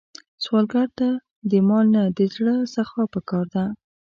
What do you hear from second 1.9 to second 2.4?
نه، د